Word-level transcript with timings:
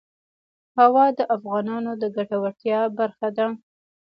هوا 0.77 1.05
د 1.17 1.19
افغانانو 1.35 1.91
د 2.01 2.03
ګټورتیا 2.15 2.79
برخه 2.99 3.27
ده. 3.37 3.47